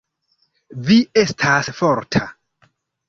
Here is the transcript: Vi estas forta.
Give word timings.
Vi 0.87 0.97
estas 1.23 1.71
forta. 1.83 2.27